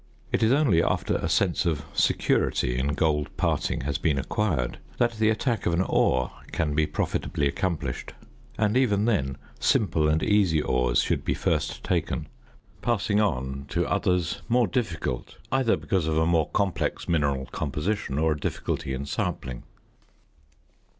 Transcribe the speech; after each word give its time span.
It 0.31 0.41
is 0.41 0.51
only 0.51 0.81
after 0.81 1.17
a 1.17 1.29
sense 1.29 1.63
of 1.63 1.85
security 1.93 2.75
in 2.79 2.95
gold 2.95 3.29
parting 3.37 3.81
has 3.81 3.99
been 3.99 4.17
acquired, 4.17 4.79
that 4.97 5.11
the 5.13 5.29
attack 5.29 5.67
of 5.67 5.73
an 5.73 5.83
ore 5.83 6.31
can 6.51 6.73
be 6.73 6.87
profitably 6.87 7.45
accomplished, 7.47 8.13
and 8.57 8.75
even 8.75 9.05
then 9.05 9.37
simple 9.59 10.07
and 10.09 10.23
easy 10.23 10.59
ores 10.59 11.01
should 11.03 11.23
be 11.23 11.35
first 11.35 11.83
taken, 11.83 12.27
passing 12.81 13.19
on 13.21 13.65
to 13.69 13.85
others 13.85 14.41
more 14.49 14.65
difficult, 14.65 15.37
either 15.51 15.77
because 15.77 16.07
of 16.07 16.17
a 16.17 16.25
more 16.25 16.49
complex 16.49 17.07
mineral 17.07 17.45
composition 17.51 18.17
or 18.17 18.31
a 18.31 18.39
difficulty 18.39 18.93
in 18.95 19.05
sampling. 19.05 19.61